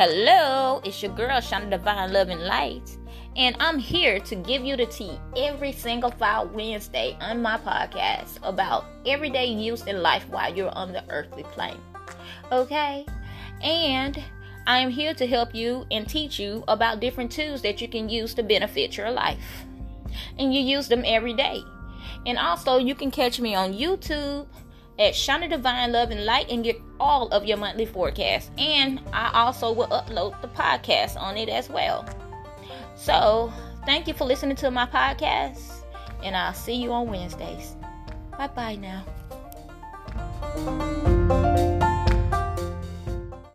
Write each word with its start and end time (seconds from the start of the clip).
Hello, 0.00 0.80
it's 0.84 1.02
your 1.02 1.12
girl, 1.16 1.40
Shonda 1.40 1.70
Divine 1.70 2.12
Love 2.12 2.28
and 2.28 2.44
Light, 2.44 2.96
and 3.34 3.56
I'm 3.58 3.80
here 3.80 4.20
to 4.20 4.36
give 4.36 4.64
you 4.64 4.76
the 4.76 4.86
tea 4.86 5.18
every 5.36 5.72
single 5.72 6.12
file 6.12 6.46
Wednesday 6.46 7.16
on 7.20 7.42
my 7.42 7.58
podcast 7.58 8.38
about 8.44 8.84
everyday 9.04 9.46
use 9.46 9.82
in 9.86 10.00
life 10.00 10.24
while 10.28 10.54
you're 10.54 10.70
on 10.70 10.92
the 10.92 11.02
earthly 11.10 11.42
plane. 11.42 11.80
Okay? 12.52 13.06
And 13.60 14.22
I 14.68 14.78
am 14.78 14.90
here 14.90 15.14
to 15.14 15.26
help 15.26 15.52
you 15.52 15.84
and 15.90 16.08
teach 16.08 16.38
you 16.38 16.62
about 16.68 17.00
different 17.00 17.32
tools 17.32 17.60
that 17.62 17.80
you 17.80 17.88
can 17.88 18.08
use 18.08 18.34
to 18.34 18.44
benefit 18.44 18.96
your 18.96 19.10
life. 19.10 19.64
And 20.38 20.54
you 20.54 20.60
use 20.60 20.86
them 20.86 21.02
every 21.04 21.34
day. 21.34 21.60
And 22.24 22.38
also, 22.38 22.78
you 22.78 22.94
can 22.94 23.10
catch 23.10 23.40
me 23.40 23.56
on 23.56 23.74
YouTube 23.74 24.46
at 24.98 25.14
Shonda 25.14 25.48
Divine 25.48 25.92
Love 25.92 26.10
and 26.10 26.24
Light 26.24 26.50
and 26.50 26.64
get 26.64 26.80
all 26.98 27.28
of 27.28 27.44
your 27.44 27.56
monthly 27.56 27.86
forecasts. 27.86 28.50
And 28.58 29.00
I 29.12 29.30
also 29.32 29.72
will 29.72 29.88
upload 29.88 30.40
the 30.42 30.48
podcast 30.48 31.20
on 31.20 31.36
it 31.36 31.48
as 31.48 31.68
well. 31.68 32.08
So, 32.96 33.52
thank 33.86 34.08
you 34.08 34.14
for 34.14 34.24
listening 34.24 34.56
to 34.56 34.70
my 34.70 34.86
podcast, 34.86 35.84
and 36.24 36.36
I'll 36.36 36.52
see 36.52 36.74
you 36.74 36.92
on 36.92 37.08
Wednesdays. 37.08 37.76
Bye 38.36 38.48
bye 38.48 38.76
now. 38.76 39.04